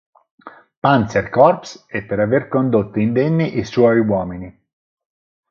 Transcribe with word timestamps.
Panzer 0.83 1.29
Corps 1.29 1.85
e 1.87 2.03
per 2.03 2.19
aver 2.21 2.47
condotto 2.47 2.97
indenni 2.97 3.59
i 3.59 3.63
suoi 3.63 3.99
uomini. 3.99 4.59